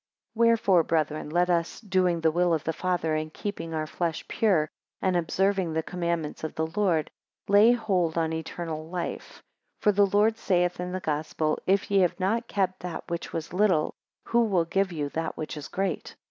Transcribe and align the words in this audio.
17 0.33 0.39
Wherefore, 0.47 0.81
brethren, 0.83 1.29
let 1.29 1.47
us, 1.51 1.79
doing 1.79 2.21
the 2.21 2.31
will 2.31 2.55
of 2.55 2.63
the 2.63 2.73
Father, 2.73 3.13
and 3.13 3.31
keeping 3.31 3.71
our 3.71 3.85
flesh 3.85 4.27
pure, 4.27 4.67
and 4.99 5.15
observing 5.15 5.73
the 5.73 5.83
commandments 5.83 6.43
of 6.43 6.55
the 6.55 6.65
Lord, 6.65 7.11
lay 7.47 7.73
hold 7.73 8.17
on 8.17 8.33
eternal 8.33 8.89
life: 8.89 9.43
for 9.79 9.91
the 9.91 10.07
Lord 10.07 10.39
saith 10.39 10.79
in 10.79 10.91
the 10.91 10.99
Gospel, 10.99 11.59
If 11.67 11.91
ye 11.91 11.99
have 11.99 12.19
not 12.19 12.47
kept 12.47 12.79
that 12.79 13.03
which 13.11 13.31
was 13.31 13.53
little, 13.53 13.93
who 14.23 14.45
will 14.45 14.65
give 14.65 14.91
you 14.91 15.09
that 15.09 15.37
which 15.37 15.55
is 15.55 15.67
great? 15.67 16.15